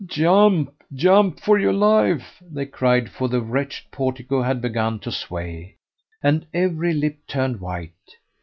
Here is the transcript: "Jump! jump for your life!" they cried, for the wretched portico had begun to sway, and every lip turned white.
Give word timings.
"Jump! 0.03 0.73
jump 0.91 1.39
for 1.39 1.59
your 1.59 1.73
life!" 1.73 2.41
they 2.49 2.65
cried, 2.65 3.07
for 3.07 3.29
the 3.29 3.39
wretched 3.39 3.85
portico 3.91 4.41
had 4.41 4.59
begun 4.59 4.97
to 4.97 5.11
sway, 5.11 5.75
and 6.23 6.43
every 6.55 6.91
lip 6.91 7.17
turned 7.27 7.61
white. 7.61 8.15